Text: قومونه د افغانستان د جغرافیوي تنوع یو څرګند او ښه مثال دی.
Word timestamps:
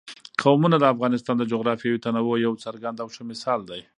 قومونه 0.43 0.77
د 0.79 0.85
افغانستان 0.93 1.35
د 1.37 1.43
جغرافیوي 1.51 1.99
تنوع 2.05 2.35
یو 2.45 2.53
څرګند 2.63 2.97
او 3.03 3.07
ښه 3.15 3.23
مثال 3.31 3.59
دی. 3.69 3.81